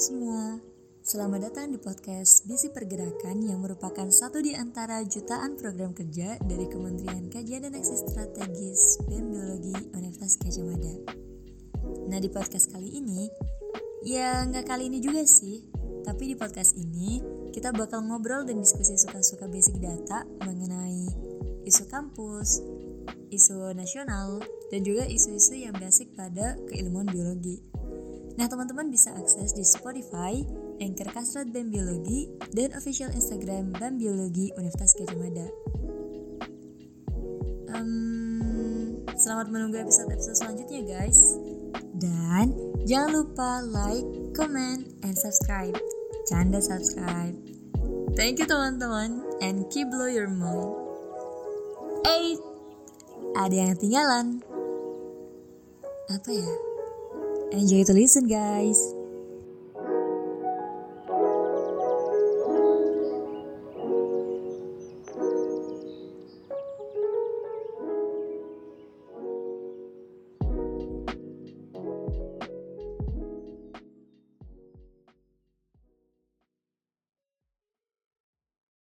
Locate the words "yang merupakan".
3.44-4.08